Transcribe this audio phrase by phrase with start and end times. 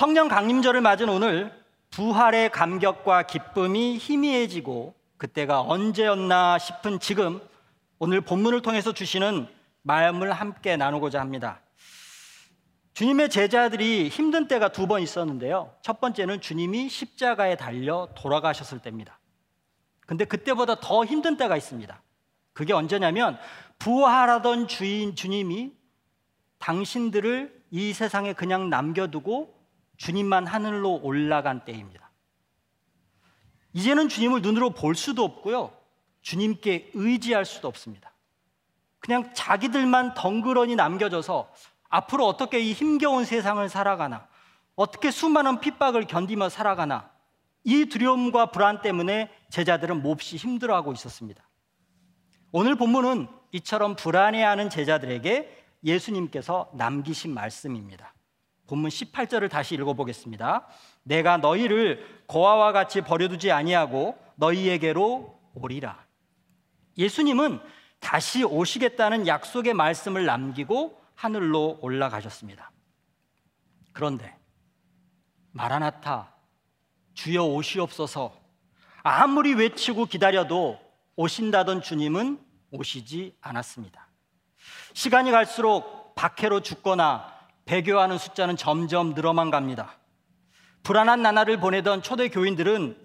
[0.00, 1.52] 성령 강림절을 맞은 오늘
[1.90, 7.38] 부활의 감격과 기쁨이 희미해지고 그때가 언제였나 싶은 지금
[7.98, 9.46] 오늘 본문을 통해서 주시는
[9.82, 11.60] 마음을 함께 나누고자 합니다.
[12.94, 15.74] 주님의 제자들이 힘든 때가 두 번 있었는데요.
[15.82, 19.18] 첫 번째는 주님이 십자가에 달려 돌아가셨을 때입니다.
[20.06, 22.02] 근데 그때보다 더 힘든 때가 있습니다.
[22.54, 23.38] 그게 언제냐면
[23.78, 25.74] 부활하던 주인 주님이
[26.58, 29.59] 당신들을 이 세상에 그냥 남겨두고
[30.00, 32.10] 주님만 하늘로 올라간 때입니다.
[33.74, 35.76] 이제는 주님을 눈으로 볼 수도 없고요.
[36.22, 38.10] 주님께 의지할 수도 없습니다.
[38.98, 41.52] 그냥 자기들만 덩그러니 남겨져서
[41.90, 44.26] 앞으로 어떻게 이 힘겨운 세상을 살아가나,
[44.74, 47.10] 어떻게 수많은 핍박을 견디며 살아가나,
[47.64, 51.46] 이 두려움과 불안 때문에 제자들은 몹시 힘들어하고 있었습니다.
[52.52, 58.14] 오늘 본문은 이처럼 불안해하는 제자들에게 예수님께서 남기신 말씀입니다.
[58.70, 60.64] 본문 18절을 다시 읽어보겠습니다.
[61.02, 66.06] 내가 너희를 고아와 같이 버려두지 아니하고 너희에게로 오리라.
[66.96, 67.60] 예수님은
[67.98, 72.70] 다시 오시겠다는 약속의 말씀을 남기고 하늘로 올라가셨습니다.
[73.92, 74.36] 그런데
[75.50, 76.32] 마라나타
[77.14, 78.32] 주여 오시옵소서
[79.02, 80.78] 아무리 외치고 기다려도
[81.16, 82.38] 오신다던 주님은
[82.70, 84.06] 오시지 않았습니다.
[84.94, 87.39] 시간이 갈수록 박해로 죽거나
[87.70, 89.96] 배교하는 숫자는 점점 늘어만 갑니다.
[90.82, 92.98] 불안한 나날을 보내던 초대 교인들은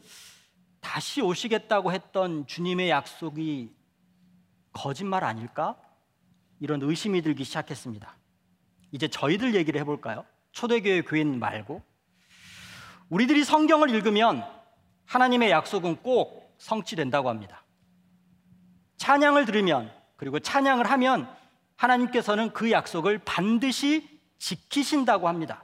[0.82, 3.72] 다시 오시겠다고 했던 주님의 약속이
[4.74, 5.78] 거짓말 아닐까?
[6.60, 8.18] 이런 의심이 들기 시작했습니다.
[8.92, 10.26] 이제 저희들 얘기를 해볼까요?
[10.52, 11.84] 초대교회 교인 말고.
[13.10, 14.44] 우리들이 성경을 읽으면
[15.06, 17.64] 하나님의 약속은 꼭 성취된다고 합니다.
[18.98, 21.30] 찬양을 들으면 그리고 찬양을 하면
[21.76, 24.15] 하나님께서는 그 약속을 반드시
[24.46, 25.64] 지키신다고 합니다.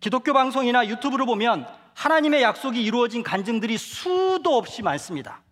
[0.00, 5.42] 기독교 방송이나 유튜브를 보면 하나님의 약속이 이루어진 간증들이 수도 없이 많습니다.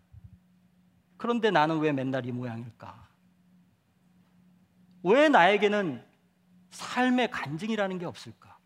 [1.16, 3.06] 그런데 나는 왜 맨날 이 모양일까?
[5.04, 6.04] 왜 나에게는
[6.70, 8.58] 삶의 간증이라는 게 없을까?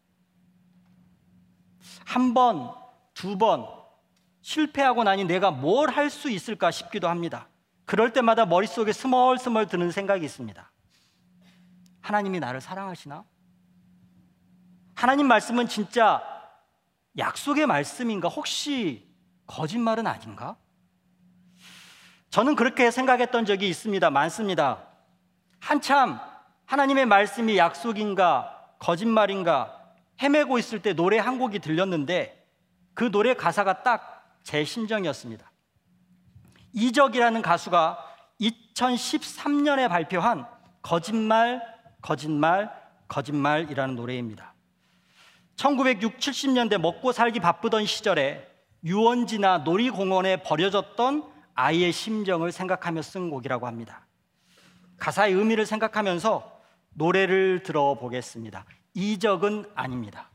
[2.06, 2.72] 한 번,
[3.14, 3.66] 두 번
[4.40, 7.46] 실패하고 나니 내가 뭘 할 수 있을까 싶기도 합니다.
[7.84, 10.72] 그럴 때마다 머릿속에 스멀스멀 드는 생각이 있습니다.
[12.00, 13.22] 하나님이 나를 사랑하시나?
[15.00, 16.22] 하나님 말씀은 진짜
[17.16, 18.28] 약속의 말씀인가?
[18.28, 19.08] 혹시
[19.46, 20.56] 거짓말은 아닌가?
[22.30, 24.10] 저는 그렇게 생각했던 적이 있습니다.
[24.10, 24.86] 많습니다.
[25.58, 26.20] 한참
[26.66, 29.76] 하나님의 말씀이 약속인가, 거짓말인가
[30.22, 32.46] 헤매고 있을 때 노래 한 곡이 들렸는데
[32.94, 35.50] 그 노래 가사가 딱 제 심정이었습니다.
[36.72, 37.98] 이적이라는 가수가
[38.40, 40.46] 2013년에 발표한
[40.82, 41.62] 거짓말,
[42.00, 42.70] 거짓말,
[43.08, 44.49] 거짓말이라는 노래입니다.
[45.60, 48.48] 1960, 70년대 먹고 살기 바쁘던 시절에
[48.82, 51.22] 유원지나 놀이공원에 버려졌던
[51.54, 54.06] 아이의 심정을 생각하며 쓴 곡이라고 합니다.
[54.96, 56.60] 가사의 의미를 생각하면서
[56.94, 58.64] 노래를 들어보겠습니다.
[58.94, 60.29] 이적은 아닙니다.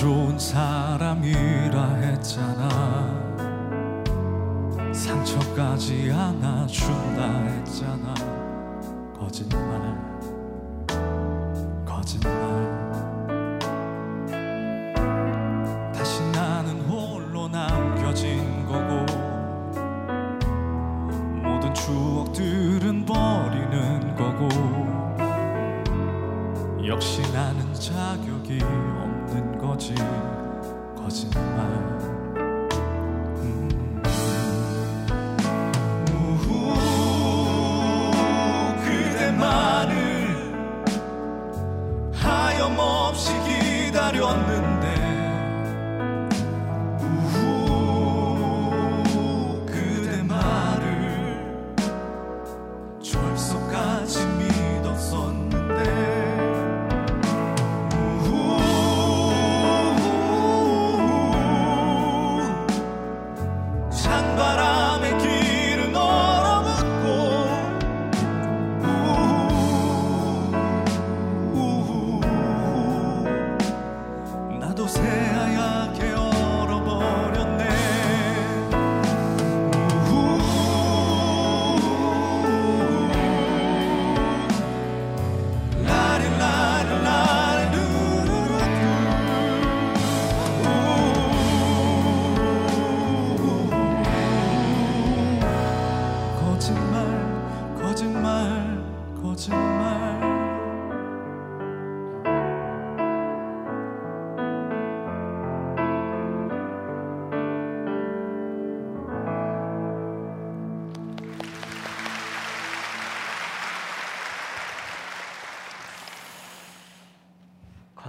[0.00, 2.70] 좋은 사람이라 했잖아.
[4.94, 8.14] 상처까지 안아준다 했잖아.
[9.14, 10.09] 거짓말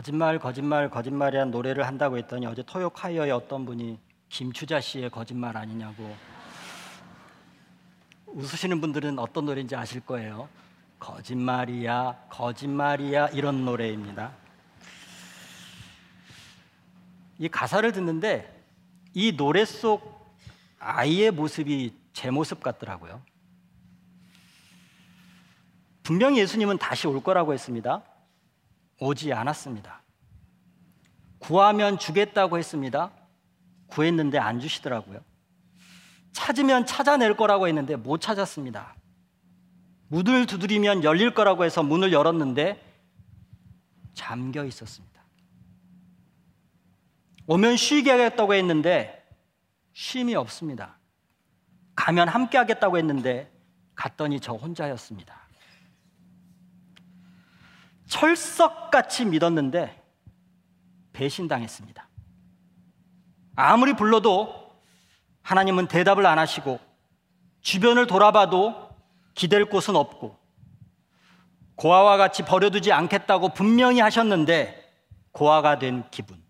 [0.02, 4.00] 거짓말, 거짓말, 거짓말이란 노래를 한다고 했더니 어제 토요카이어의 어떤 분이
[4.30, 6.18] 김추자 씨의 거짓말 아니냐고
[8.26, 10.50] 웃으시는 분들은 어떤 노래인지 아실 거예요.
[10.98, 14.32] 거짓말이야, 거짓말이야 이런 노래입니다.
[17.38, 18.66] 이 가사를 듣는데
[19.14, 20.36] 이 노래 속
[20.80, 23.22] 아이의 모습이 제 모습 같더라고요.
[26.02, 28.02] 분명히 예수님은 다시 올 거라고 했습니다.
[29.02, 30.04] 오지 않았습니다.
[31.40, 33.12] 구하면 주겠다고 했습니다.
[33.88, 35.20] 구했는데 안 주시더라고요.
[36.34, 38.96] 찾으면 찾아낼 거라고 했는데 못 찾았습니다.
[40.08, 42.80] 문을 두드리면 열릴 거라고 해서 문을 열었는데
[44.14, 45.20] 잠겨 있었습니다.
[47.48, 49.28] 오면 쉬게 하겠다고 했는데
[49.94, 51.00] 쉼이 없습니다.
[51.96, 53.52] 가면 함께 하겠다고 했는데
[53.96, 55.41] 갔더니 저 혼자였습니다.
[58.12, 60.04] 철석같이 믿었는데
[61.14, 62.10] 배신당했습니다.
[63.56, 64.70] 아무리 불러도
[65.42, 66.80] 하나님은 대답을 안 하시고
[67.62, 68.90] 주변을 돌아봐도
[69.34, 70.38] 기댈 곳은 없고
[71.76, 74.92] 고아와 같이 버려두지 않겠다고 분명히 하셨는데
[75.32, 76.44] 고아가 된 기분.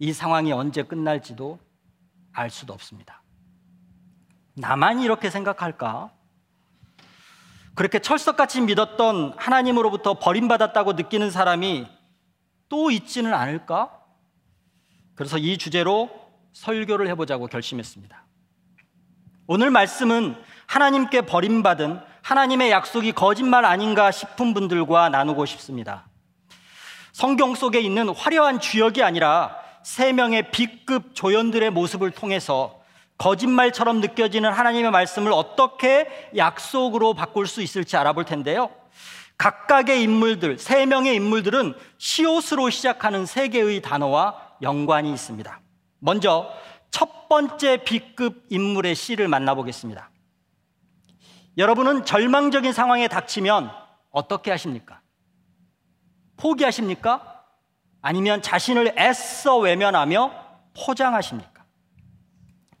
[0.00, 1.60] 이 상황이 언제 끝날지도
[2.32, 3.22] 알 수도 없습니다.
[4.54, 6.12] 나만 이렇게 생각할까?
[7.74, 11.86] 그렇게 철석같이 믿었던 하나님으로부터 버림받았다고 느끼는 사람이
[12.68, 13.90] 또 있지는 않을까?
[15.14, 16.10] 그래서 이 주제로
[16.52, 18.24] 설교를 해보자고 결심했습니다.
[19.46, 20.36] 오늘 말씀은
[20.66, 26.08] 하나님께 버림받은 하나님의 약속이 거짓말 아닌가 싶은 분들과 나누고 싶습니다.
[27.12, 32.82] 성경 속에 있는 화려한 주역이 아니라 세 명의 B급 조연들의 모습을 통해서
[33.18, 38.70] 거짓말처럼 느껴지는 하나님의 말씀을 어떻게 약속으로 바꿀 수 있을지 알아볼 텐데요.
[39.38, 45.60] 각각의 인물들, 세 명의 인물들은 시옷으로 시작하는 세 개의 단어와 연관이 있습니다.
[45.98, 46.50] 먼저
[46.90, 50.10] 첫 번째 B급 인물의 시를 만나보겠습니다.
[51.56, 53.70] 여러분은 절망적인 상황에 닥치면
[54.10, 55.00] 어떻게 하십니까?
[56.36, 57.42] 포기하십니까?
[58.02, 60.32] 아니면 자신을 애써 외면하며
[60.84, 61.53] 포장하십니까?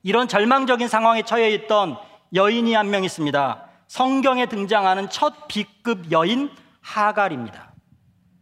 [0.04, 1.96] 이런 절망적인 상황에 처해 있던
[2.34, 3.64] 여인이 한 명 있습니다.
[3.88, 6.50] 성경에 등장하는 첫 B급 여인
[6.82, 7.72] 하갈입니다.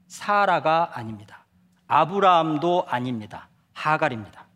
[0.08, 1.46] 사라가 아닙니다.
[1.86, 3.48] 아브라함도 아닙니다.
[3.74, 4.46] 하갈입니다.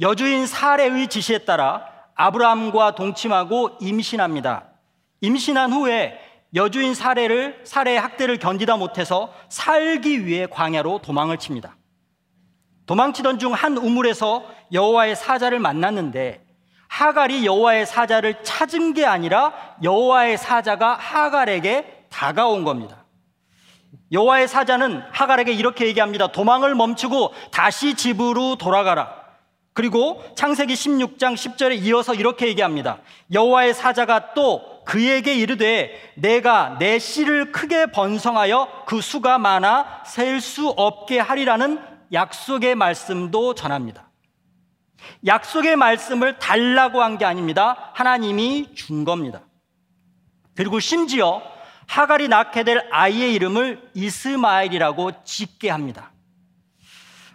[0.00, 4.68] 여주인 사례의 지시에 따라 아브라함과 동침하고 임신합니다.
[5.20, 6.18] 임신한 후에
[6.54, 11.76] 여주인 사례를 사례의 학대를 견디다 못해서 살기 위해 광야로 도망을 칩니다.
[12.86, 16.44] 도망치던 중 한 우물에서 여호와의 사자를 만났는데
[16.88, 23.04] 하갈이 여호와의 사자를 찾은 게 아니라 여호와의 사자가 하갈에게 다가온 겁니다.
[24.12, 26.28] 여호와의 사자는 하갈에게 이렇게 얘기합니다.
[26.28, 29.26] 도망을 멈추고 다시 집으로 돌아가라.
[29.72, 32.98] 그리고 창세기 16장 10절에 이어서 이렇게 얘기합니다.
[33.32, 40.68] 여호와의 사자가 또 그에게 이르되 내가 내 씨를 크게 번성하여 그 수가 많아 셀 수
[40.68, 41.78] 없게 하리라는
[42.12, 44.05] 약속의 말씀도 전합니다.
[45.26, 47.90] 약속의 말씀을 달라고 한 게 아닙니다.
[47.94, 49.40] 하나님이 준 겁니다.
[50.54, 51.42] 그리고 심지어
[51.86, 56.12] 하갈이 낳게 될 아이의 이름을 이스마엘이라고 짓게 합니다.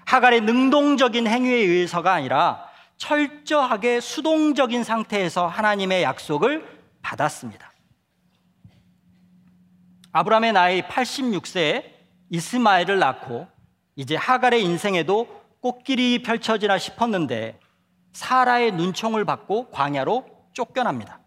[0.05, 2.65] 하갈의 능동적인 행위에 의해서가 아니라
[2.97, 6.67] 철저하게 수동적인 상태에서 하나님의 약속을
[7.01, 7.71] 받았습니다.
[10.11, 11.85] 아브라함의 나이 86세에
[12.29, 13.47] 이스마엘을 낳고
[13.95, 17.60] 이제 하갈의 인생에도 꽃길이 펼쳐지나 싶었는데
[18.13, 21.19] 사라의 눈총을 받고 광야로 쫓겨납니다.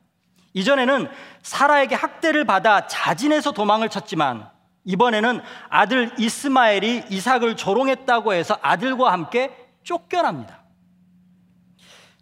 [0.52, 1.08] 이전에는
[1.42, 4.48] 사라에게 학대를 받아 자진해서 도망을 쳤지만
[4.84, 9.50] 이번에는 아들 이스마엘이 이삭을 조롱했다고 해서 아들과 함께
[9.82, 10.62] 쫓겨납니다.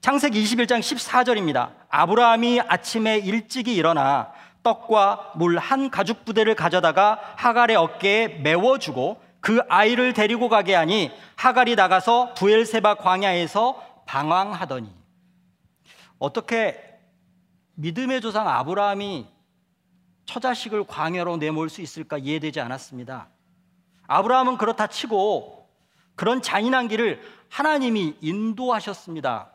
[0.00, 1.70] 창세기 21장 14절입니다.
[1.90, 10.12] 아브라함이 아침에 일찍이 일어나 떡과 물 한 가죽 부대를 가져다가 하갈의 어깨에 메워주고 그 아이를
[10.12, 14.94] 데리고 가게 하니 하갈이 나가서 부엘세바 광야에서 방황하더니
[16.18, 16.78] 어떻게
[17.76, 19.26] 믿음의 조상 아브라함이
[20.26, 23.28] 처자식을 광야로 내몰 수 있을까 이해되지 않았습니다.
[24.06, 25.66] 아브라함은 그렇다 치고
[26.14, 29.50] 그런 잔인한 길을 하나님이 인도하셨습니다.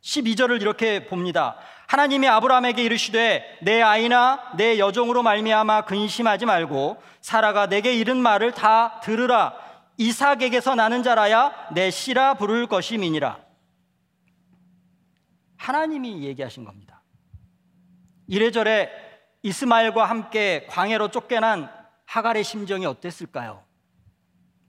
[0.00, 1.56] 12절을 이렇게 봅니다.
[1.86, 9.00] 하나님이 아브라함에게 이르시되 내 아이나 내 여종으로 말미암아 근심하지 말고 사라가 내게 이른 말을 다
[9.00, 9.54] 들으라
[9.98, 13.51] 이삭에게서 나는 자라야 내 씨라 부를 것임이니라.
[15.62, 17.02] 하나님이 얘기하신 겁니다.
[18.26, 18.90] 이래저래
[19.42, 21.70] 이스마엘과 함께 광해로 쫓겨난
[22.06, 23.62] 하갈의 심정이 어땠을까요?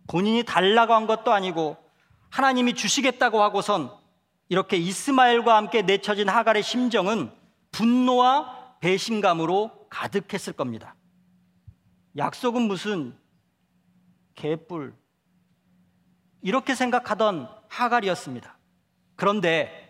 [0.07, 1.77] 본인이 달라고 한 것도 아니고
[2.29, 3.91] 하나님이 주시겠다고 하고선
[4.50, 7.31] 이렇게 이스마엘과 함께 내쳐진 하갈의 심정은
[7.71, 10.95] 분노와 배신감으로 가득했을 겁니다.
[12.17, 13.17] 약속은 무슨
[14.35, 14.95] 개뿔
[16.43, 18.59] 이렇게 생각하던 하갈이었습니다.
[19.15, 19.83] 그런데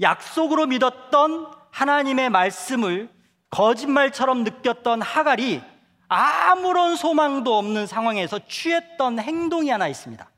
[0.00, 3.10] 약속으로 믿었던 하나님의 말씀을
[3.50, 5.62] 거짓말처럼 느꼈던 하갈이
[6.08, 10.28] 아무런 소망도 없는 상황에서 취했던 행동이 하나 있습니다.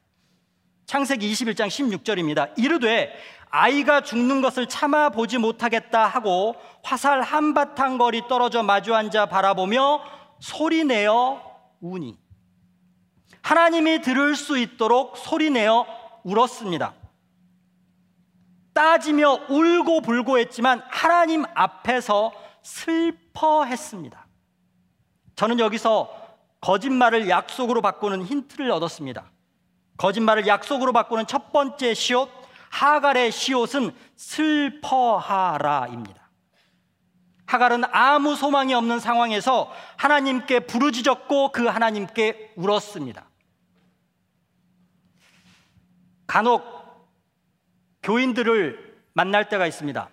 [0.87, 2.59] 창세기 21장 16절입니다.
[2.59, 3.15] 이르되
[3.49, 10.03] 아이가 죽는 것을 참아 보지 못하겠다 하고 화살 한바탕 거리 떨어져 마주 앉아 바라보며
[10.41, 11.43] 소리내어
[11.81, 12.19] 우니
[13.43, 15.87] 하나님이 들을 수 있도록 소리내어
[16.25, 16.95] 울었습니다.
[18.73, 24.27] 따지며 울고 불고 했지만 하나님 앞에서 슬퍼했습니다.
[25.37, 26.11] 저는 여기서
[26.61, 29.31] 거짓말을 약속으로 바꾸는 힌트를 얻었습니다.
[29.97, 32.31] 거짓말을 약속으로 바꾸는 첫 번째 시옷,
[32.71, 36.23] 하갈의 시옷은 슬퍼하라입니다.
[37.47, 43.27] 하갈은 아무 소망이 없는 상황에서 하나님께 부르짖었고 그 하나님께 울었습니다.
[46.27, 46.82] 간혹
[48.03, 50.11] 교인들을 만날 때가 있습니다.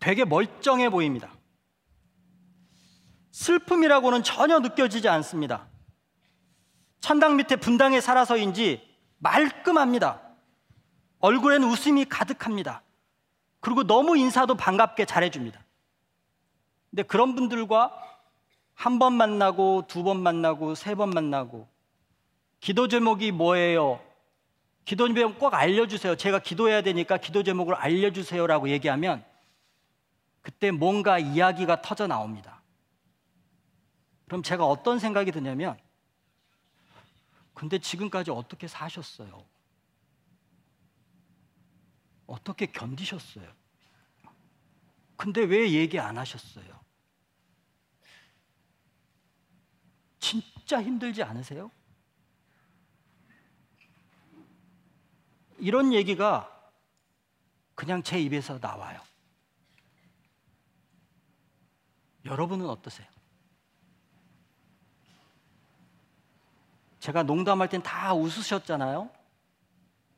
[0.00, 1.30] 되게 멀쩡해 보입니다.
[3.32, 5.68] 슬픔이라고는 전혀 느껴지지 않습니다.
[7.00, 8.82] 천당 밑에 분당에 살아서인지
[9.18, 10.20] 말끔합니다.
[11.20, 12.82] 얼굴엔 웃음이 가득합니다.
[13.60, 15.60] 그리고 너무 인사도 반갑게 잘해줍니다.
[16.90, 17.92] 근데 그런 분들과
[18.74, 21.68] 한 번 만나고 두 번 만나고 세 번 만나고
[22.60, 24.00] 기도 제목이 뭐예요?
[24.88, 26.16] 기도 제목 꼭 알려주세요.
[26.16, 29.22] 제가 기도해야 되니까 기도 제목을 알려주세요라고 얘기하면
[30.40, 32.62] 그때 뭔가 이야기가 터져 나옵니다.
[34.28, 35.78] 그럼 제가 어떤 생각이 드냐면
[37.52, 39.44] 근데 지금까지 어떻게 사셨어요?
[42.26, 43.46] 어떻게 견디셨어요?
[45.18, 46.80] 근데 왜 얘기 안 하셨어요?
[50.18, 51.70] 진짜 힘들지 않으세요?
[55.58, 56.54] 이런 얘기가
[57.74, 59.00] 그냥 제 입에서 나와요.
[62.24, 63.06] 여러분은 어떠세요?
[67.00, 69.10] 제가 농담할 땐 다 웃으셨잖아요.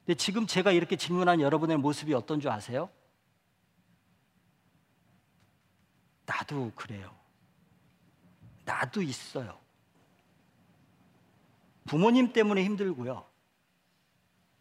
[0.05, 2.91] 근데 지금 제가 이렇게 질문한 여러분의 모습이 어떤 줄 아세요?
[6.27, 7.15] 나도 그래요.
[8.65, 9.59] 나도 있어요.
[11.87, 13.30] 부모님 때문에 힘들고요.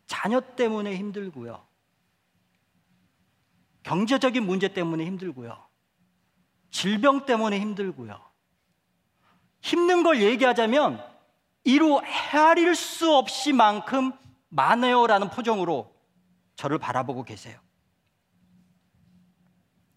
[0.09, 1.63] 자녀 때문에 힘들고요.
[3.83, 5.55] 경제적인 문제 때문에 힘들고요.
[6.71, 8.19] 질병 때문에 힘들고요.
[9.61, 10.99] 힘든 걸 얘기하자면
[11.63, 14.11] 이루 헤아릴 수 없이 만큼
[14.49, 15.93] 많아요라는 표정으로
[16.55, 17.59] 저를 바라보고 계세요.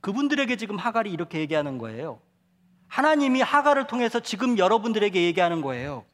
[0.02, 2.21] 그분들에게 지금 하갈이 이렇게 얘기하는 거예요.
[2.88, 6.04] 하나님이 하갈을 통해서 지금 여러분들에게 얘기하는 거예요.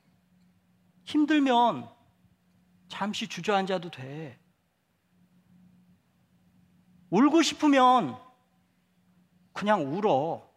[1.04, 1.97] 힘들면
[2.88, 4.38] 잠시 주저앉아도 돼.
[7.10, 8.18] 울고 싶으면
[9.52, 10.48] 그냥 울어.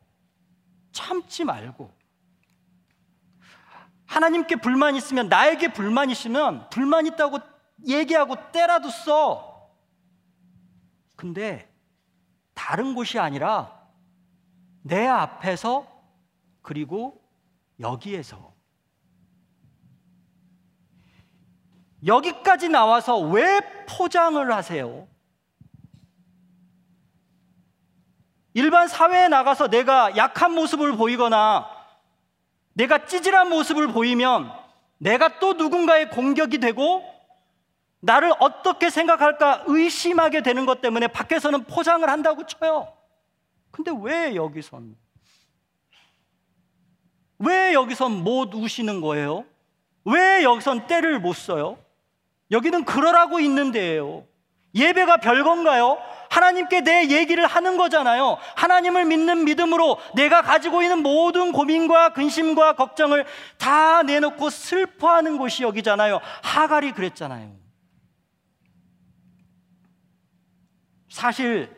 [0.91, 1.91] 참지 말고.
[4.05, 7.39] 하나님께 불만 있으면 나에게 불만 있으면 불만 있다고
[7.87, 9.71] 얘기하고 때라도 써.
[11.15, 11.73] 근데
[12.53, 13.87] 다른 곳이 아니라
[14.81, 15.87] 내 앞에서
[16.61, 17.23] 그리고
[17.79, 18.50] 여기에서
[22.05, 25.07] 여기까지 나와서 왜 포장을 하세요?
[28.53, 31.69] 일반 사회에 나가서 내가 약한 모습을 보이거나
[32.73, 34.51] 내가 찌질한 모습을 보이면
[34.97, 37.03] 내가 또 누군가의 공격이 되고
[38.01, 42.91] 나를 어떻게 생각할까 의심하게 되는 것 때문에 밖에서는 포장을 한다고 쳐요.
[43.69, 44.95] 근데 왜 여기선?
[47.39, 49.45] 왜 여기선 못 우시는 거예요?
[50.03, 51.77] 왜 여기선 때를 못 써요?
[52.51, 54.25] 여기는 그러라고 있는 데예요.
[54.75, 55.97] 예배가 별건가요?
[56.29, 58.37] 하나님께 내 얘기를 하는 거잖아요.
[58.55, 63.25] 하나님을 믿는 믿음으로 내가 가지고 있는 모든 고민과 근심과 걱정을
[63.57, 66.21] 다 내놓고 슬퍼하는 곳이 여기잖아요.
[66.41, 67.51] 하갈이 그랬잖아요.
[71.09, 71.69] 사실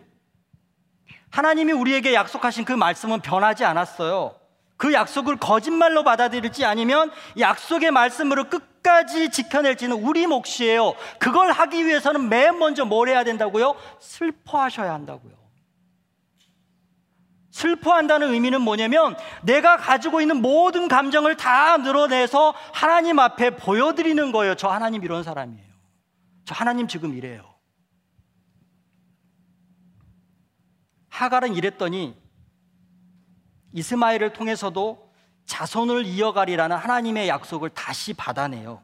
[1.31, 4.35] 하나님이 우리에게 약속하신 그 말씀은 변하지 않았어요.
[4.77, 10.93] 그 약속을 거짓말로 받아들일지 아니면 약속의 말씀으로 끝 까지 지켜낼지는 우리 몫이에요.
[11.17, 13.75] 그걸 하기 위해서는 맨 먼저 뭘 해야 된다고요?
[13.99, 15.33] 슬퍼하셔야 한다고요.
[17.51, 24.55] 슬퍼한다는 의미는 뭐냐면 내가 가지고 있는 모든 감정을 다 늘어내서 하나님 앞에 보여드리는 거예요.
[24.55, 25.73] 저 하나님 이런 사람이에요.
[26.45, 27.53] 저 하나님 지금 이래요.
[31.09, 32.15] 하갈은 이랬더니
[33.71, 35.02] 이스마엘을 통해서도
[35.45, 38.81] 자손을 이어가리라는 하나님의 약속을 다시 받아내요.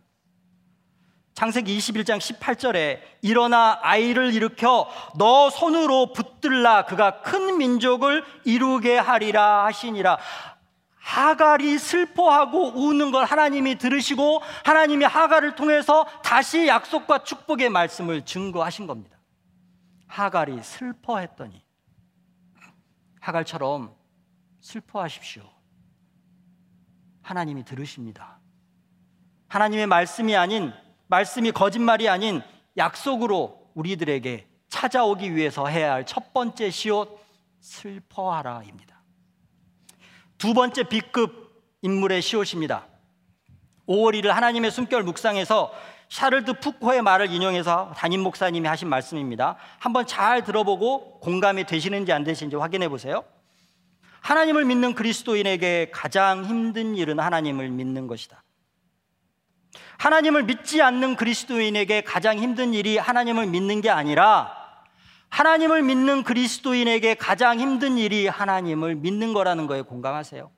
[1.33, 10.17] 창세기 21장 18절에 일어나 아이를 일으켜 너 손으로 붙들라 그가 큰 민족을 이루게 하리라 하시니라.
[10.97, 19.17] 하갈이 슬퍼하고 우는 걸 하나님이 들으시고 하나님이 하갈을 통해서 다시 약속과 축복의 말씀을 증거하신 겁니다.
[20.07, 21.63] 하갈이 슬퍼했더니
[23.21, 23.95] 하갈처럼
[24.59, 25.58] 슬퍼하십시오.
[27.29, 28.39] 하나님이 들으십니다.
[29.49, 30.73] 하나님의 말씀이 아닌,
[31.07, 32.41] 말씀이 거짓말이 아닌
[32.75, 37.19] 약속으로 우리들에게 찾아오기 위해서 해야 할 첫 번째 시옷,
[37.59, 38.99] 슬퍼하라입니다.
[40.39, 42.87] 두 번째 B급 인물의 시옷입니다.
[43.87, 45.71] 5월 1일 하나님의 숨결 묵상에서
[46.09, 49.55] 샤를드 푸코의 말을 인용해서 담임 목사님이 하신 말씀입니다.
[49.77, 53.23] 한번 잘 들어보고 공감이 되시는지 안 되시는지 확인해 보세요.
[54.21, 58.43] 하나님을 믿는 그리스도인에게 가장 힘든 일은 하나님을 믿는 것이다.
[59.97, 64.55] 하나님을 믿지 않는 그리스도인에게 가장 힘든 일이 하나님을 믿는 게 아니라
[65.29, 70.49] 하나님을 믿는 그리스도인에게 가장 힘든 일이 하나님을 믿는 거라는 거에 공감하세요.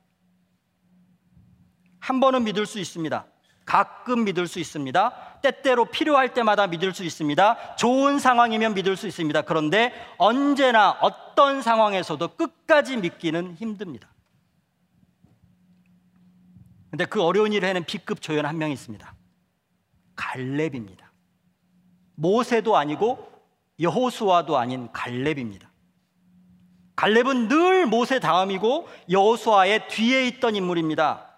[2.00, 3.26] 한 번은 믿을 수 있습니다.
[3.66, 5.31] 가끔 믿을 수 있습니다.
[5.42, 7.76] 때때로 필요할 때마다 믿을 수 있습니다.
[7.76, 9.42] 좋은 상황이면 믿을 수 있습니다.
[9.44, 14.10] 그런데 언제나 어떤 상황에서도 끝까지 믿기는 힘듭니다.
[16.90, 19.16] 근데 그 어려운 일을 해낸 B급 조연 한명 있습니다.
[20.16, 21.12] 갈렙입니다.
[22.16, 23.32] 모세도 아니고
[23.80, 25.72] 여호수아도 아닌 갈렙입니다.
[26.96, 31.31] 갈렙은 늘 모세 다음이고 여호수아의 뒤에 있던 인물입니다.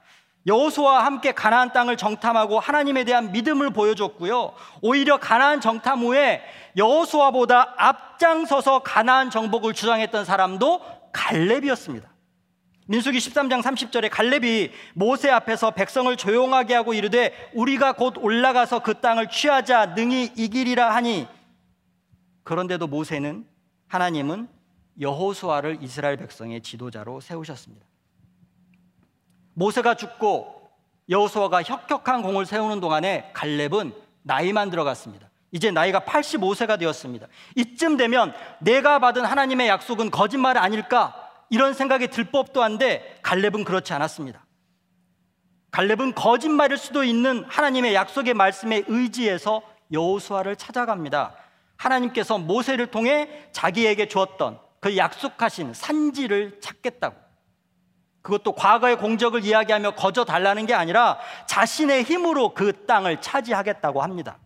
[0.45, 4.53] 여호수아와 함께 가나안 땅을 정탐하고 하나님에 대한 믿음을 보여줬고요.
[4.81, 6.41] 오히려 가나안 정탐 후에
[6.75, 10.81] 여호수아보다 앞장서서 가나안 정복을 주장했던 사람도
[11.13, 12.11] 갈렙이었습니다.
[12.87, 19.29] 민수기 13장 30절에 갈렙이 모세 앞에서 백성을 조용하게 하고 이르되 우리가 곧 올라가서 그 땅을
[19.29, 21.27] 취하자 능히 이기리라 하니
[22.43, 23.47] 그런데도 모세는
[23.87, 24.49] 하나님은
[24.99, 27.85] 여호수아를 이스라엘 백성의 지도자로 세우셨습니다.
[29.53, 30.69] 모세가 죽고
[31.09, 35.29] 여호수아가 혁혁한 공을 세우는 동안에 갈렙은 나이만 들어갔습니다.
[35.51, 37.27] 이제 나이가 85세가 되었습니다.
[37.55, 41.15] 이쯤 되면 내가 받은 하나님의 약속은 거짓말 아닐까?
[41.49, 44.43] 이런 생각이 들 법도 한데 갈렙은 그렇지 않았습니다.
[45.69, 49.61] 갈렙은 거짓말일 수도 있는 하나님의 약속의 말씀에 의지해서
[49.91, 51.35] 여호수아를 찾아갑니다.
[51.77, 57.15] 하나님께서 모세를 통해 자기에게 주었던 그 약속하신 산지를 찾겠다고.
[58.23, 64.39] 그것도 과거의 공적을 이야기하며 거저 달라는 게 아니라 자신의 힘으로 그 땅을 차지하겠다고 합니다.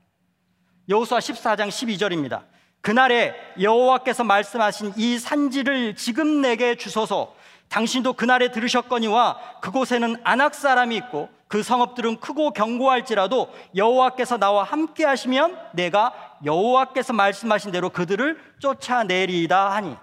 [0.89, 2.43] 여호수아 14장 12절입니다.
[2.81, 7.35] 그날에 여호와께서 말씀하신 이 산지를 지금 내게 주소서
[7.69, 15.57] 당신도 그날에 들으셨거니와 그곳에는 안악 사람이 있고 그 성읍들은 크고 견고할지라도 여호와께서 나와 함께 하시면
[15.73, 16.13] 내가
[16.43, 19.95] 여호와께서 말씀하신 대로 그들을 쫓아내리다 하니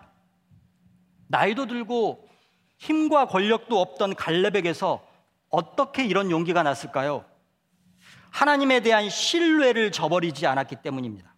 [1.28, 2.23] 나이도 들고
[2.78, 5.06] 힘과 권력도 없던 갈렙에게서
[5.50, 7.24] 어떻게 이런 용기가 났을까요?
[8.30, 11.34] 하나님에 대한 신뢰를 저버리지 않았기 때문입니다.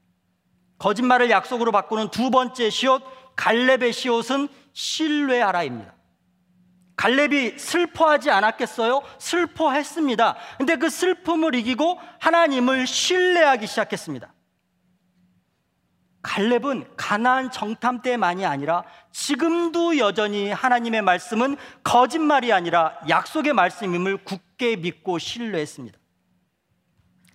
[0.78, 3.02] 거짓말을 약속으로 바꾸는 두 번째 시옷,
[3.36, 5.94] 갈렙의 시옷은 신뢰하라입니다.
[6.96, 9.02] 갈렙이 슬퍼하지 않았겠어요?
[9.18, 10.36] 슬퍼했습니다.
[10.56, 14.32] 근데 그 슬픔을 이기고 하나님을 신뢰하기 시작했습니다.
[16.26, 25.18] 갈렙은 가나안 정탐 때만이 아니라 지금도 여전히 하나님의 말씀은 거짓말이 아니라 약속의 말씀임을 굳게 믿고
[25.18, 25.96] 신뢰했습니다.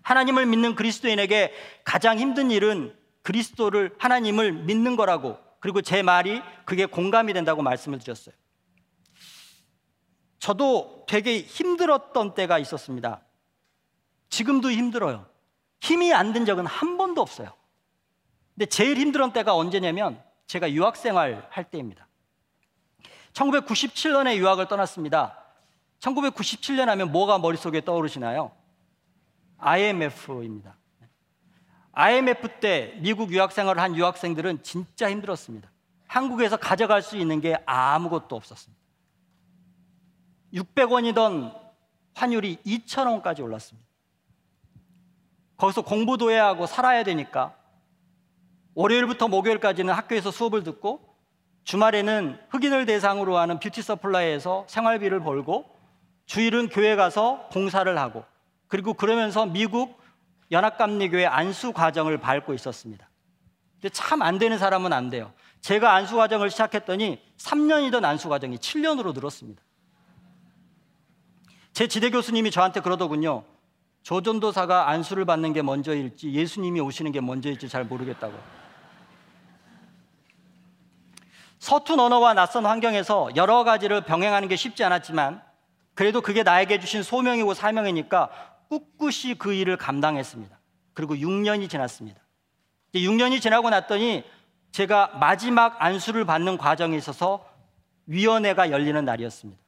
[0.03, 1.53] 하나님을 믿는 그리스도인에게
[1.85, 8.35] 가장 힘든 일은 그리스도를 하나님을 믿는 거라고 그리고 제 말이 그게 공감이 된다고 말씀을 드렸어요.
[10.39, 13.21] 저도 되게 힘들었던 때가 있었습니다.
[14.29, 15.27] 지금도 힘들어요.
[15.79, 17.60] 힘이 안 든 적은 한 번도 없어요.
[18.55, 22.07] 근데 제일 힘들었던 때가 언제냐면 제가 유학 생활 할 때입니다.
[23.33, 25.37] 1997년에 유학을 떠났습니다.
[25.99, 28.51] 1997년 하면 뭐가 머릿속에 떠오르시나요?
[29.57, 30.75] IMF입니다.
[31.93, 35.71] IMF 때 미국 유학 생활을 한 유학생들은 진짜 힘들었습니다.
[36.07, 38.81] 한국에서 가져갈 수 있는 게 아무것도 없었습니다.
[40.53, 41.57] 600원이던
[42.13, 43.87] 환율이 2,000원까지 올랐습니다.
[45.57, 47.55] 거기서 공부도 해야 하고 살아야 되니까
[48.75, 51.01] 월요일부터 목요일까지는 학교에서 수업을 듣고
[51.63, 55.65] 주말에는 흑인을 대상으로 하는 뷰티 서플라이에서 생활비를 벌고
[56.25, 58.23] 주일은 교회 가서 봉사를 하고
[58.67, 59.99] 그리고 그러면서 미국
[60.51, 63.09] 연합감리교회 안수 과정을 밟고 있었습니다.
[63.73, 65.33] 근데 참 안 되는 사람은 안 돼요.
[65.61, 69.61] 제가 안수 과정을 시작했더니 3년이던 안수 과정이 7년으로 늘었습니다.
[71.73, 73.43] 제 지대 교수님이 저한테 그러더군요.
[74.03, 78.60] 조전도사가 안수를 받는 게 먼저일지 예수님이 오시는 게 먼저일지 잘 모르겠다고.
[81.61, 85.43] 서툰 언어와 낯선 환경에서 여러 가지를 병행하는 게 쉽지 않았지만
[85.93, 88.31] 그래도 그게 나에게 주신 소명이고 사명이니까
[88.69, 90.59] 꿋꿋이 그 일을 감당했습니다.
[90.95, 92.19] 그리고 6년이 지났습니다.
[92.95, 94.23] 6년이 지나고 났더니
[94.71, 97.45] 제가 마지막 안수를 받는 과정에 있어서
[98.07, 99.61] 위원회가 열리는 날이었습니다.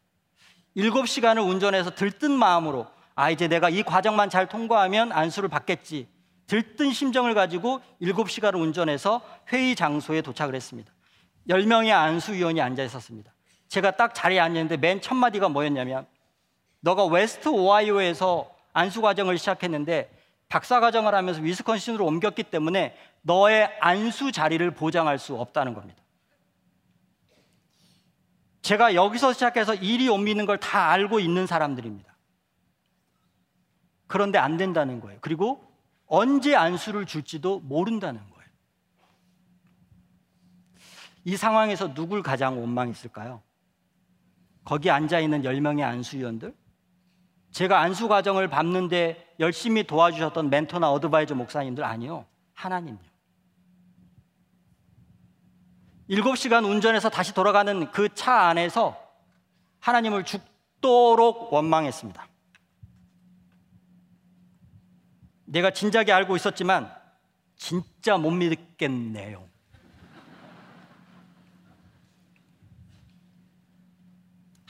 [0.75, 6.07] 7시간을 운전해서 들뜬 마음으로 아 이제 내가 이 과정만 잘 통과하면 안수를 받겠지.
[6.47, 10.91] 들뜬 심정을 가지고 7시간을 운전해서 회의 장소에 도착을 했습니다.
[11.49, 13.33] 10명의 안수위원이 앉아 있었습니다.
[13.67, 16.05] 제가 딱 자리에 앉았는데 맨 첫 마디가 뭐였냐면
[16.81, 20.11] 너가 웨스트 오하이오에서 안수 과정을 시작했는데
[20.49, 26.01] 박사 과정을 하면서 위스콘신으로 옮겼기 때문에 너의 안수 자리를 보장할 수 없다는 겁니다.
[28.61, 32.13] 제가 여기서 시작해서 이리 옮기는 걸 다 알고 있는 사람들입니다.
[34.07, 35.17] 그런데 안 된다는 거예요.
[35.21, 35.61] 그리고
[36.05, 38.32] 언제 안수를 줄지도 모른다는 거예요.
[41.25, 43.41] 이 상황에서 누굴 가장 원망했을까요?
[44.65, 46.53] 거기 앉아 있는 10명의 안수위원들?
[47.51, 52.25] 제가 안수 과정을 밟는데 열심히 도와주셨던 멘토나 어드바이저 목사님들 아니요.
[52.53, 52.99] 하나님요.
[56.07, 58.97] 일곱 시간 운전해서 다시 돌아가는 그 차 안에서
[59.79, 62.27] 하나님을 죽도록 원망했습니다.
[65.45, 66.91] 내가 진작에 알고 있었지만
[67.55, 69.47] 진짜 못 믿겠네요.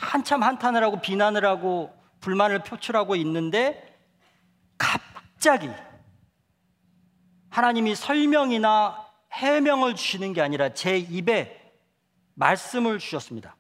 [0.04, 3.98] 한참 한탄을 하고 비난을 하고 불만을 표출하고 있는데
[4.78, 5.70] 갑자기
[7.50, 11.60] 하나님이 설명이나 해명을 주시는 게 아니라 제 입에
[12.36, 13.56] 말씀을 주셨습니다.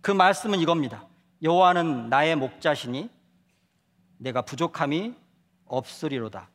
[0.00, 1.06] 그 말씀은 이겁니다.
[1.42, 3.10] 여호와는 나의 목자시니
[4.18, 5.14] 내가 부족함이
[5.66, 6.50] 없으리로다.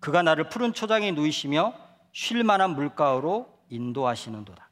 [0.00, 1.74] 그가 나를 푸른 초장에 누이시며
[2.12, 4.71] 쉴 만한 물가로 인도하시는도다.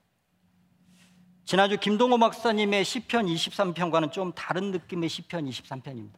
[1.50, 6.14] 지난주 김동호 박사님의 시편 23편과는 좀 다른 느낌의 시편 23편입니다.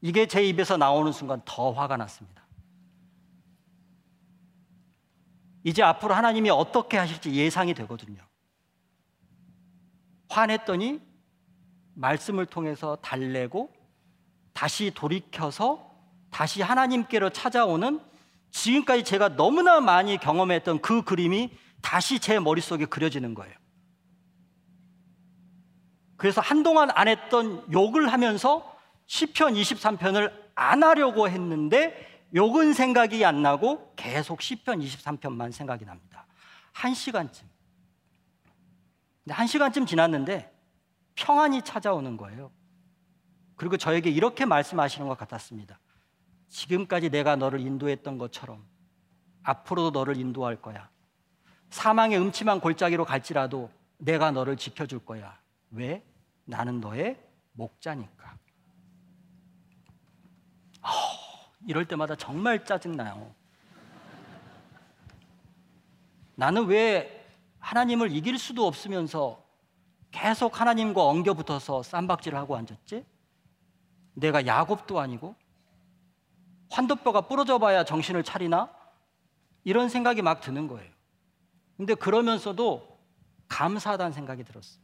[0.00, 2.42] 이게 제 입에서 나오는 순간 더 화가 났습니다.
[5.62, 8.22] 이제 앞으로 하나님이 어떻게 하실지 예상이 되거든요.
[10.30, 11.02] 화냈더니
[11.92, 13.70] 말씀을 통해서 달래고
[14.54, 15.94] 다시 돌이켜서
[16.30, 18.00] 다시 하나님께로 찾아오는
[18.52, 21.50] 지금까지 제가 너무나 많이 경험했던 그 그림이
[21.84, 23.54] 다시 제 머릿속에 그려지는 거예요.
[26.16, 28.74] 그래서 한동안 안 했던 욕을 하면서
[29.06, 36.26] 시편 23편을 안 하려고 했는데 욕은 생각이 안 나고 계속 시편 23편만 생각이 납니다.
[36.72, 37.46] 한 시간쯤.
[39.22, 40.50] 근데 한 시간쯤 지났는데
[41.16, 42.50] 평안이 찾아오는 거예요.
[43.56, 45.78] 그리고 저에게 이렇게 말씀하시는 것 같았습니다.
[46.48, 48.66] 지금까지 내가 너를 인도했던 것처럼
[49.42, 50.93] 앞으로도 너를 인도할 거야.
[51.74, 55.36] 사망의 음침한 골짜기로 갈지라도 내가 너를 지켜줄 거야.
[55.72, 56.04] 왜?
[56.44, 57.20] 나는 너의
[57.52, 58.38] 목자니까.
[60.82, 60.88] 어...
[61.66, 63.34] 이럴 때마다 정말 짜증나요.
[66.36, 67.26] 나는 왜
[67.58, 69.44] 하나님을 이길 수도 없으면서
[70.12, 73.04] 계속 하나님과 엉겨 붙어서 쌈박질을 하고 앉았지?
[74.12, 75.34] 내가 야곱도 아니고
[76.70, 78.72] 환도뼈가 부러져 봐야 정신을 차리나?
[79.64, 80.93] 이런 생각이 막 드는 거예요.
[81.76, 82.98] 근데 그러면서도
[83.48, 84.82] 감사하다는 생각이 들었어요.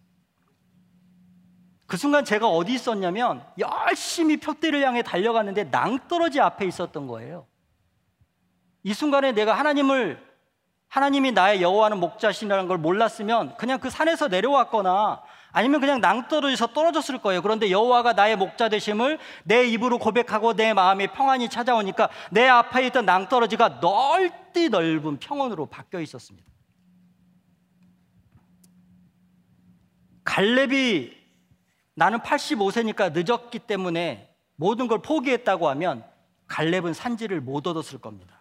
[1.86, 7.46] 그 순간 제가 어디 있었냐면 열심히 표대를 향해 달려갔는데 낭떠러지 앞에 있었던 거예요.
[8.82, 10.30] 이 순간에 내가 하나님을
[10.88, 15.22] 하나님이 나의 여호와는 목자신이라는 걸 몰랐으면 그냥 그 산에서 내려왔거나
[15.52, 17.42] 아니면 그냥 낭떠러지서 떨어졌을 거예요.
[17.42, 23.04] 그런데 여호와가 나의 목자 되심을 내 입으로 고백하고 내 마음에 평안이 찾아오니까 내 앞에 있던
[23.04, 26.48] 낭떠러지가 넓디 넓은 평원으로 바뀌어 있었습니다.
[30.24, 31.12] 갈렙이
[31.94, 36.04] 나는 85세니까 늦었기 때문에 모든 걸 포기했다고 하면
[36.46, 38.40] 갈렙은 산지를 못 얻었을 겁니다.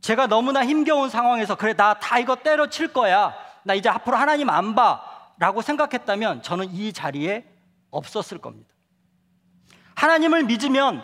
[0.00, 3.34] 제가 너무나 힘겨운 상황에서 그래 나 다 이거 때려칠 거야.
[3.64, 5.00] 나 이제 앞으로 하나님 안 봐.
[5.38, 7.44] 라고 생각했다면 저는 이 자리에
[7.90, 8.72] 없었을 겁니다.
[9.94, 11.02] 하나님을 믿으면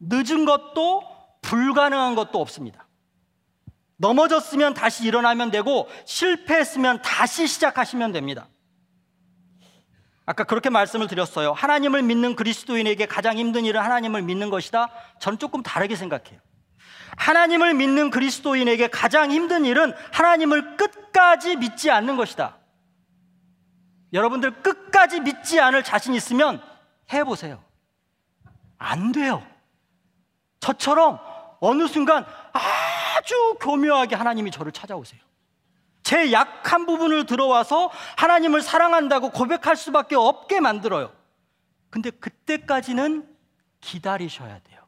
[0.00, 1.02] 늦은 것도
[1.42, 2.81] 불가능한 것도 없습니다.
[4.02, 8.48] 넘어졌으면 다시 일어나면 되고 실패했으면 다시 시작하시면 됩니다.
[10.26, 11.52] 아까 그렇게 말씀을 드렸어요.
[11.52, 14.90] 하나님을 믿는 그리스도인에게 가장 힘든 일은 하나님을 믿는 것이다.
[15.20, 16.40] 저는 조금 다르게 생각해요.
[17.16, 22.58] 하나님을 믿는 그리스도인에게 가장 힘든 일은 하나님을 끝까지 믿지 않는 것이다.
[24.12, 26.60] 여러분들 끝까지 믿지 않을 자신 있으면
[27.12, 27.62] 해보세요.
[28.78, 29.46] 안 돼요.
[30.58, 31.20] 저처럼
[31.60, 32.91] 어느 순간 아
[33.22, 35.20] 주 교묘하게 하나님이 저를 찾아오세요.
[36.02, 41.12] 제 약한 부분을 들어와서 하나님을 사랑한다고 고백할 수밖에 없게 만들어요.
[41.90, 43.28] 근데 그때까지는
[43.80, 44.80] 기다리셔야 돼요.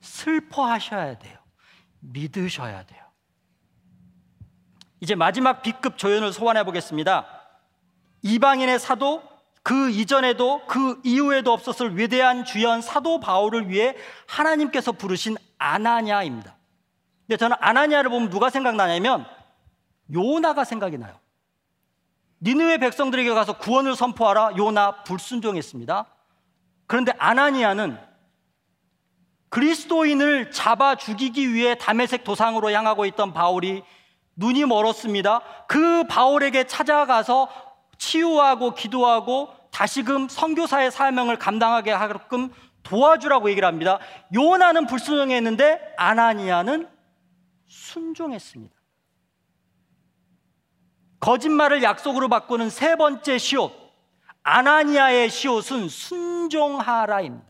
[0.00, 1.38] 슬퍼하셔야 돼요.
[2.00, 3.04] 믿으셔야 돼요.
[5.00, 7.26] 이제 마지막 B급 조연을 소환해 보겠습니다.
[8.22, 9.22] 이방인의 사도
[9.62, 16.55] 그 이전에도 그 이후에도 없었을 위대한 주연 사도 바울을 위해 하나님께서 부르신 아나냐입니다.
[17.26, 19.26] 근데 저는 아나냐를 보면 누가 생각나냐면
[20.12, 21.18] 요나가 생각이 나요.
[22.40, 24.52] 니느웨 백성들에게 가서 구원을 선포하라.
[24.56, 26.06] 요나 불순종했습니다.
[26.86, 27.98] 그런데 아나니아는
[29.48, 33.82] 그리스도인을 잡아 죽이기 위해 담에색 도상으로 향하고 있던 바울이
[34.36, 35.40] 눈이 멀었습니다.
[35.66, 37.48] 그 바울에게 찾아가서
[37.98, 42.50] 치유하고 기도하고 다시금 선교사의 사명을 감당하게 하게끔
[42.82, 43.98] 도와주라고 얘기를 합니다.
[44.34, 46.95] 요나는 불순종했는데 아나니아는
[47.66, 48.74] 순종했습니다.
[51.20, 53.72] 거짓말을 약속으로 바꾸는 세 번째 시옷
[54.42, 57.46] 아나니아의 시옷은 순종하라입니다.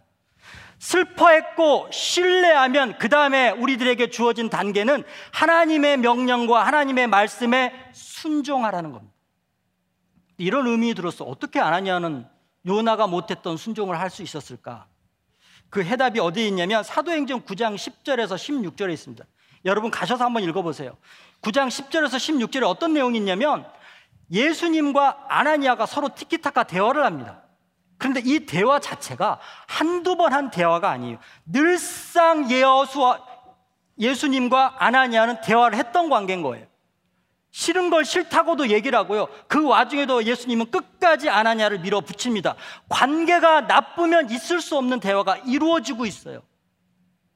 [0.78, 9.14] 슬퍼했고 신뢰하면 그 다음에 우리들에게 주어진 단계는 하나님의 명령과 하나님의 말씀에 순종하라는 겁니다.
[10.38, 11.24] 이런 의미 들었어.
[11.24, 12.26] 어떻게 아나니아는
[12.66, 14.86] 요나가 못했던 순종을 할 수 있었을까?
[15.68, 19.24] 그 해답이 어디에 있냐면 사도행전 9장 10절에서 16절에 있습니다.
[19.66, 20.96] 여러분 가셔서 한번 읽어보세요.
[21.42, 23.66] 9장 10절에서 16절에 어떤 내용이 있냐면
[24.30, 27.42] 예수님과 아나니아가 서로 티키타카 대화를 합니다.
[27.98, 31.18] 그런데 이 대화 자체가 한두 번 한 대화가 아니에요.
[31.46, 33.24] 늘상 예수와
[33.98, 36.66] 예수님과 아나니아는 대화를 했던 관계인 거예요.
[37.50, 39.28] 싫은 걸 싫다고도 얘기를 하고요.
[39.48, 42.54] 그 와중에도 예수님은 끝까지 아나니아를 밀어붙입니다.
[42.90, 46.42] 관계가 나쁘면 있을 수 없는 대화가 이루어지고 있어요.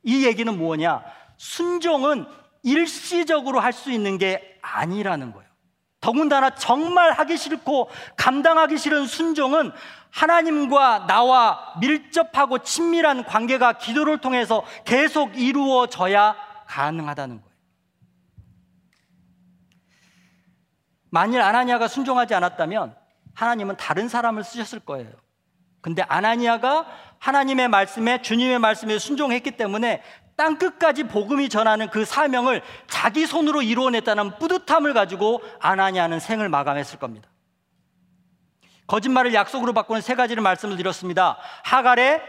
[0.03, 1.03] 이 얘기는 뭐냐?
[1.41, 2.27] 순종은
[2.63, 5.49] 일시적으로 할 수 있는 게 아니라는 거예요.
[5.99, 9.73] 더군다나 정말 하기 싫고 감당하기 싫은 순종은
[10.11, 17.51] 하나님과 나와 밀접하고 친밀한 관계가 기도를 통해서 계속 이루어져야 가능하다는 거예요.
[21.09, 22.95] 만일 아나니아가 순종하지 않았다면
[23.35, 25.11] 하나님은 다른 사람을 쓰셨을 거예요.
[25.81, 26.87] 근데 아나니아가
[27.19, 30.03] 하나님의 말씀에 주님의 말씀에 순종했기 때문에
[30.41, 37.29] 땅 끝까지 복음이 전하는 그 사명을 자기 손으로 이루어냈다는 뿌듯함을 가지고 아나니아는 생을 마감했을 겁니다.
[38.87, 41.37] 거짓말을 약속으로 바꾸는 세 가지를 말씀을 드렸습니다.
[41.65, 42.23] 하갈의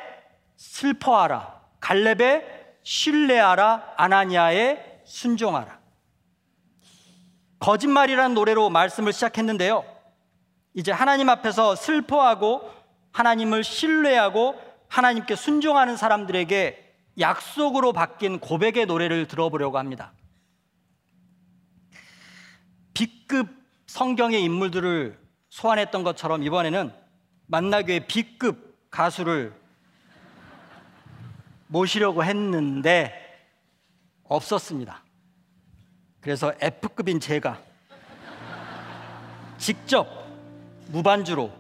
[0.58, 2.44] 슬퍼하라, 갈렙의
[2.84, 5.80] 신뢰하라, 아나니아의 순종하라.
[7.60, 9.86] 거짓말이라는 노래로 말씀을 시작했는데요.
[10.74, 12.70] 이제 하나님 앞에서 슬퍼하고
[13.14, 16.91] 하나님을 신뢰하고 하나님께 순종하는 사람들에게
[17.22, 20.12] 약속으로 바뀐 고백의 노래를 들어보려고 합니다.
[22.94, 23.48] B급
[23.88, 25.18] 성경의 인물들을
[25.50, 26.94] 소환했던 것처럼 이번에는
[27.48, 29.54] 만나교의 B급 가수를
[31.68, 33.14] 모시려고 했는데
[34.24, 35.04] 없었습니다.
[36.20, 37.62] 그래서 F급인 제가
[39.58, 40.08] 직접
[40.88, 41.52] 무반주로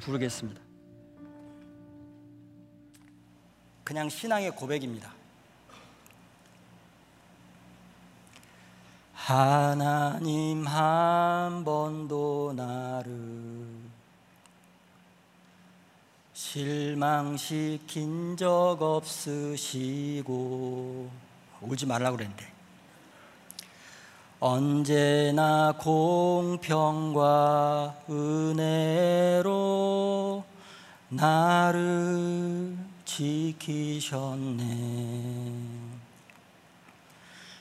[0.00, 0.63] 부르겠습니다.
[3.84, 5.12] 그냥 신앙의 고백입니다.
[9.12, 13.84] 하나님 한 번도 나를
[16.34, 20.30] 실망시킨 적 없으시고
[21.62, 22.52] 울지 말라고 그랬는데
[24.40, 27.22] 언제나 공평과
[28.10, 29.44] 은혜로
[31.08, 34.64] 나를 지키셨네.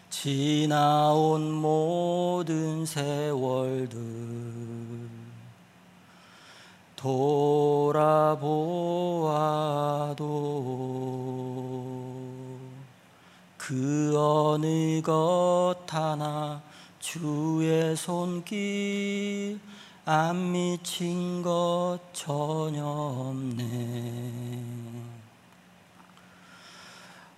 [0.09, 3.99] 지나온 모든 세월들
[6.95, 8.53] 돌아보아도
[13.57, 16.61] 그 어느 것 하나
[16.99, 19.59] 주의 손길
[20.05, 24.82] 안 미친 것 전혀 없네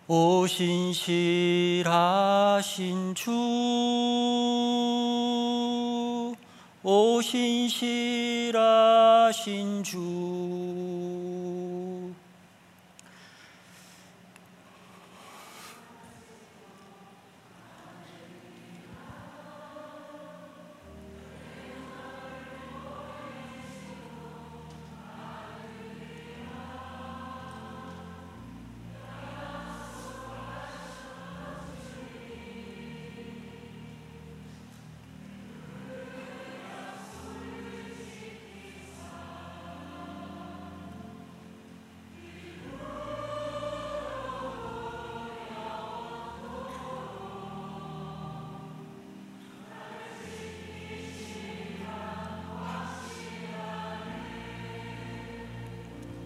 [0.08, 1.86] 오신실하신
[3.16, 3.32] 주
[6.84, 8.54] 오신실하신
[9.82, 10.85] 주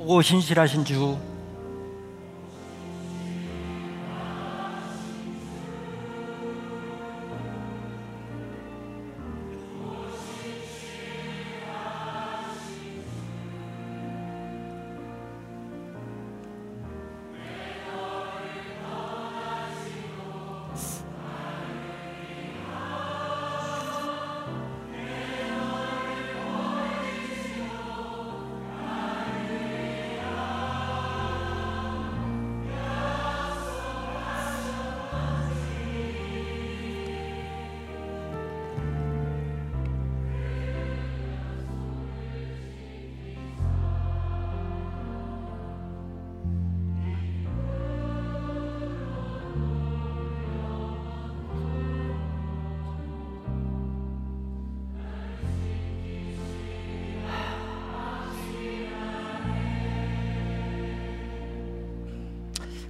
[0.10, 1.20] 오신실하신 주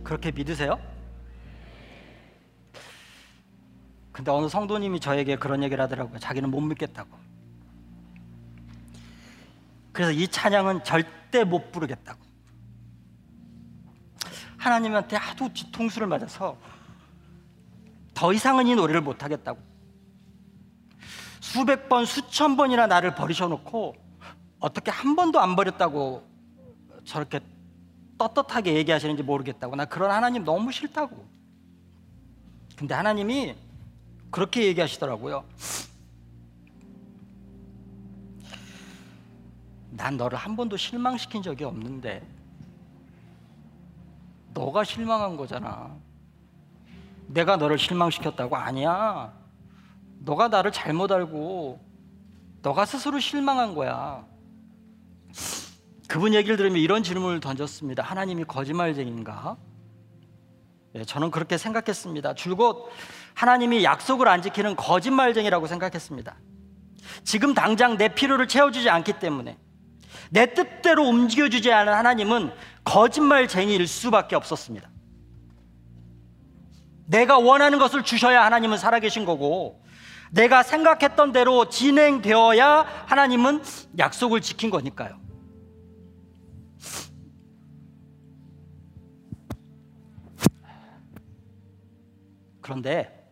[0.10, 0.80] 그렇게 믿으세요?
[4.12, 6.18] 근데 어느 성도님이 저에게 그런 얘기를 하더라고요.
[6.18, 7.16] 자기는 못 믿겠다고.
[9.92, 12.20] 그래서 이 찬양은 절대 못 부르겠다고.
[14.58, 16.58] 하나님한테 하도 뒤통수를 맞아서
[18.16, 19.62] 더 이상은 이 노래를 못 하겠다고.
[21.40, 23.96] 수백 번, 수천 번이나 나를 버리셔놓고
[24.60, 26.28] 어떻게 한 번도 안 버렸다고
[27.06, 27.42] 저렇게
[28.20, 29.76] 떳떳하게 얘기하시는지 모르겠다고.
[29.76, 31.26] 나 그런 하나님 너무 싫다고.
[32.76, 33.56] 근데 하나님이
[34.30, 35.44] 그렇게 얘기하시더라고요.
[39.92, 42.26] 난 너를 한 번도 실망시킨 적이 없는데
[44.54, 45.96] 너가 실망한 거잖아.
[47.28, 49.34] 내가 너를 실망시켰다고 아니야.
[50.20, 51.80] 너가 나를 잘못 알고
[52.62, 54.26] 너가 스스로 실망한 거야.
[56.10, 58.02] 그분 얘기를 들으면 이런 질문을 던졌습니다.
[58.02, 59.58] 하나님이 거짓말쟁인가?
[60.92, 62.34] 네, 저는 그렇게 생각했습니다.
[62.34, 62.90] 줄곧
[63.36, 66.36] 하나님이 약속을 안 지키는 거짓말쟁이라고 생각했습니다.
[67.24, 69.60] 지금 당장 내 필요를 채워주지 않기 때문에
[70.32, 74.90] 내 뜻대로 움직여주지 않은 하나님은 거짓말쟁이일 수밖에 없었습니다.
[77.06, 79.84] 내가 원하는 것을 주셔야 하나님은 살아계신 거고
[80.32, 83.62] 내가 생각했던 대로 진행되어야 하나님은
[84.00, 85.19] 약속을 지킨 거니까요.
[92.70, 93.28] 그런데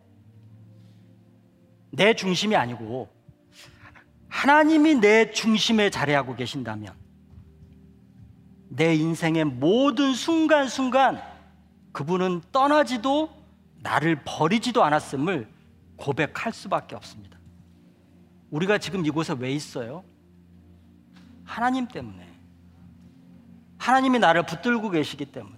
[1.92, 3.08] 내 중심이 아니고
[4.28, 6.92] 하나님이 내 중심에 자리하고 계신다면
[8.68, 11.22] 내 인생의 모든 순간순간
[11.92, 13.30] 그분은 떠나지도
[13.80, 15.48] 나를 버리지도 않았음을
[15.96, 17.38] 고백할 수밖에 없습니다.
[18.50, 20.02] 우리가 지금 이곳에 왜 있어요?
[21.44, 22.26] 하나님 때문에.
[23.78, 25.57] 하나님이 나를 붙들고 계시기 때문에.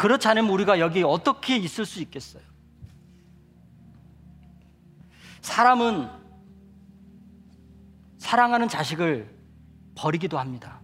[0.00, 2.42] 그렇지 않으면 우리가 여기 어떻게 있을 수 있겠어요?
[5.42, 6.08] 사람은
[8.16, 9.28] 사랑하는 자식을
[9.94, 10.80] 버리기도 합니다.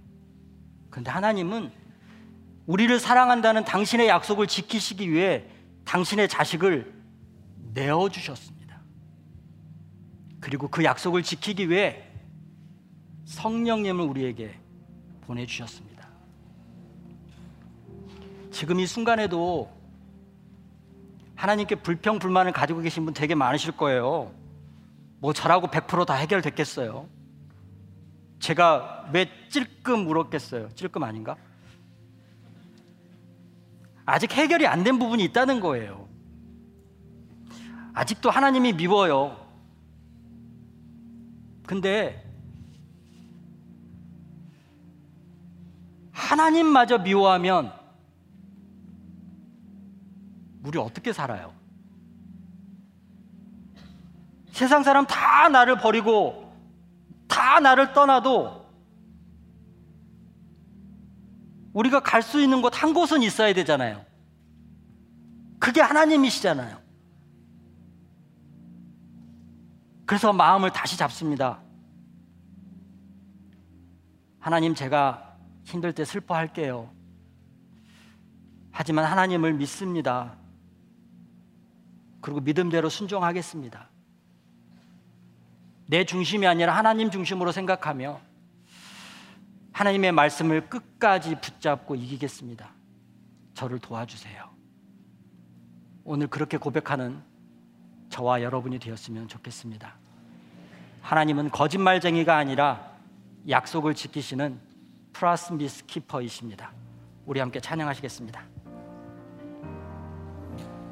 [0.91, 1.73] 그런데 하나님은
[2.67, 5.47] 우리를 사랑한다는 당신의 약속을 지키시기 위해
[5.87, 6.93] 당신의 자식을
[7.73, 8.83] 내어주셨습니다.
[10.41, 12.05] 그리고 그 약속을 지키기 위해
[13.25, 14.61] 성령님을 우리에게
[15.23, 15.86] 보내주셨습니다.
[18.57, 19.70] 지금 이 순간에도
[21.34, 24.32] 하나님께 불평, 불만을 가지고 계신 분 되게 많으실 거예요.
[25.18, 27.07] 뭐 저라고 100%다 해결됐겠어요.
[28.38, 30.70] 제가 왜 찔끔 울었겠어요?
[30.74, 31.36] 찔끔 아닌가?
[34.07, 36.09] 아직 해결이 안 된 부분이 있다는 거예요.
[37.92, 39.36] 아직도 하나님이 미워요.
[41.66, 42.24] 근데
[46.12, 47.76] 하나님마저 미워하면
[50.67, 51.55] 우리 어떻게 살아요?
[54.51, 56.53] 세상 사람 다 나를 버리고
[57.29, 58.67] 다 나를 떠나도
[61.73, 64.05] 우리가 갈 수 있는 곳 한 곳은 있어야 되잖아요.
[65.61, 66.79] 그게 하나님이시잖아요.
[70.05, 71.61] 그래서 마음을 다시 잡습니다.
[74.41, 76.91] 하나님, 제가 힘들 때 슬퍼할게요.
[78.73, 80.37] 하지만 하나님을 믿습니다.
[82.27, 83.89] 그리고 믿음대로 순종하겠습니다.
[85.87, 88.20] 내 중심이 아니라 하나님 중심으로 생각하며
[89.70, 92.68] 하나님의 말씀을 끝까지 붙잡고 이기겠습니다.
[93.55, 94.45] 저를 도와주세요.
[96.03, 97.22] 오늘 그렇게 고백하는
[98.09, 99.95] 저와 여러분이 되었으면 좋겠습니다.
[101.03, 102.91] 하나님은 거짓말쟁이가 아니라
[103.49, 104.59] 약속을 지키시는
[105.12, 106.72] 프라스미스 키퍼이십니다.
[107.24, 108.43] 우리 함께 찬양하시겠습니다.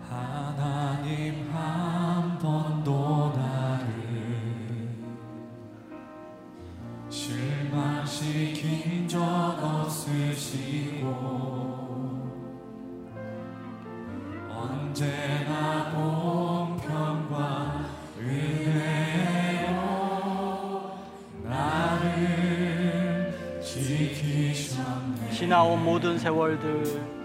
[0.09, 0.74] 하나
[1.05, 2.38] 님한
[3.36, 3.84] 나를
[7.11, 9.20] 실망시킨 적
[9.62, 11.05] 없으시고
[14.48, 17.84] 언제나 공평과
[18.18, 19.74] 은혜로
[21.42, 25.30] 나를 지키셨네.
[25.32, 27.24] 지나온 모든 세월들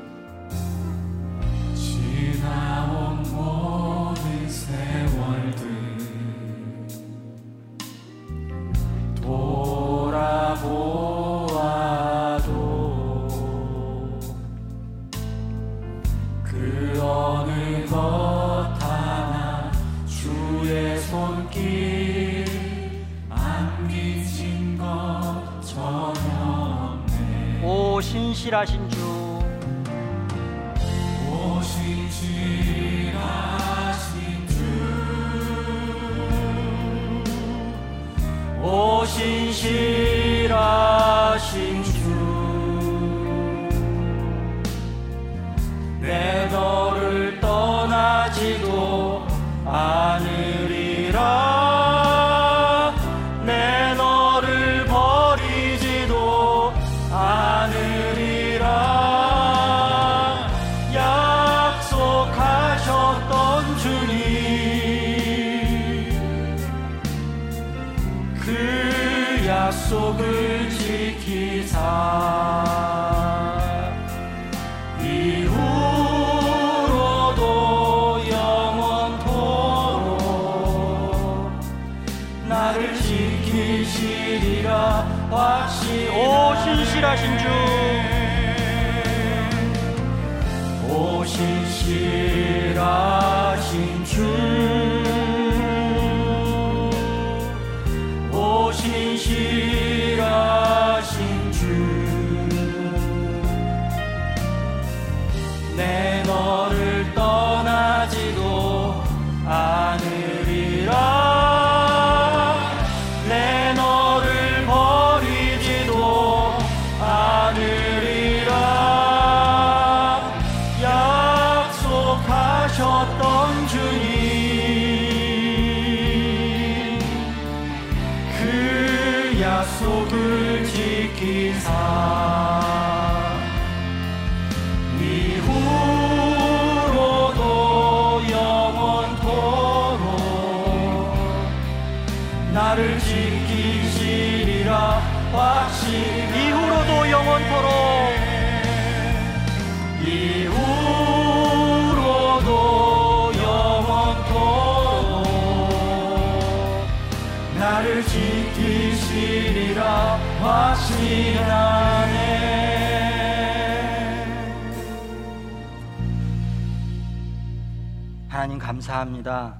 [168.29, 169.59] 하나님 감사합니다.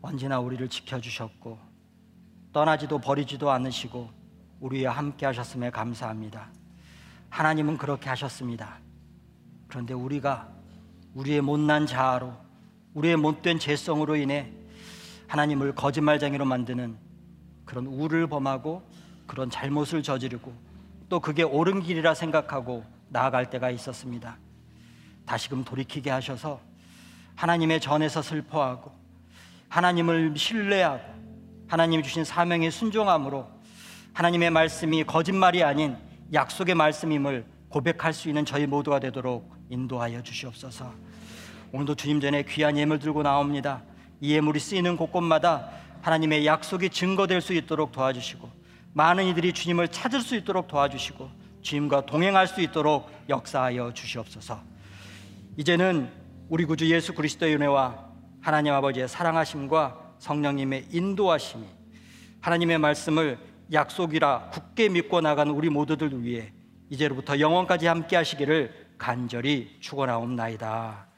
[0.00, 1.58] 언제나 우리를 지켜주셨고
[2.50, 4.10] 떠나지도 버리지도 않으시고
[4.58, 6.48] 우리와 함께 하셨음에 감사합니다.
[7.28, 8.78] 하나님은 그렇게 하셨습니다.
[9.68, 10.48] 그런데 우리가
[11.12, 12.32] 우리의 못난 자아로
[12.94, 14.50] 우리의 못된 죄성으로 인해
[15.28, 16.96] 하나님을 거짓말쟁이로 만드는
[17.66, 18.82] 그런 우를 범하고
[19.26, 20.54] 그런 잘못을 저지르고
[21.10, 24.38] 또 그게 옳은 길이라 생각하고 나아갈 때가 있었습니다.
[25.26, 26.69] 다시금 돌이키게 하셔서
[27.40, 28.92] 하나님의 전에서 슬퍼하고
[29.70, 31.02] 하나님을 신뢰하고
[31.68, 33.48] 하나님이 주신 사명에 순종함으로
[34.12, 35.96] 하나님의 말씀이 거짓말이 아닌
[36.34, 40.92] 약속의 말씀임을 고백할 수 있는 저희 모두가 되도록 인도하여 주시옵소서.
[41.72, 43.84] 오늘도 주님 전에 귀한 예물 들고 나옵니다.
[44.20, 45.70] 이 예물이 쓰이는 곳곳마다
[46.02, 48.50] 하나님의 약속이 증거될 수 있도록 도와주시고
[48.92, 51.30] 많은 이들이 주님을 찾을 수 있도록 도와주시고
[51.62, 54.60] 주님과 동행할 수 있도록 역사하여 주시옵소서.
[55.56, 56.19] 이제는
[56.50, 61.64] 우리 구주 예수 그리스도의 은혜와 하나님 아버지의 사랑하심과 성령님의 인도하심이
[62.40, 63.38] 하나님의 말씀을
[63.72, 66.52] 약속이라 굳게 믿고 나간 우리 모두들 위해
[66.88, 71.09] 이제로부터 영원까지 함께 하시기를 간절히 축원하옵나이다.